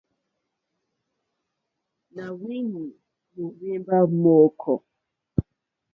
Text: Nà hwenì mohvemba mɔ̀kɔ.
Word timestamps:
Nà 2.15 2.25
hwenì 2.37 2.81
mohvemba 3.35 3.97
mɔ̀kɔ. 4.21 4.73